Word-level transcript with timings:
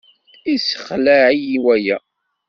Yessexleɛ-iyi 0.51 1.57
waya. 1.65 1.97